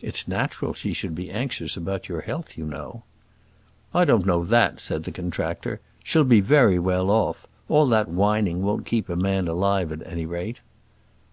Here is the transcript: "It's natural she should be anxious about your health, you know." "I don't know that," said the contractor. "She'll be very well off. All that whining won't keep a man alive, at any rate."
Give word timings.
"It's 0.00 0.26
natural 0.26 0.74
she 0.74 0.92
should 0.92 1.14
be 1.14 1.30
anxious 1.30 1.76
about 1.76 2.08
your 2.08 2.22
health, 2.22 2.58
you 2.58 2.64
know." 2.66 3.04
"I 3.94 4.04
don't 4.04 4.26
know 4.26 4.44
that," 4.44 4.80
said 4.80 5.04
the 5.04 5.12
contractor. 5.12 5.80
"She'll 6.02 6.24
be 6.24 6.40
very 6.40 6.80
well 6.80 7.08
off. 7.08 7.46
All 7.68 7.86
that 7.86 8.08
whining 8.08 8.62
won't 8.62 8.84
keep 8.84 9.08
a 9.08 9.14
man 9.14 9.46
alive, 9.46 9.92
at 9.92 10.04
any 10.04 10.26
rate." 10.26 10.58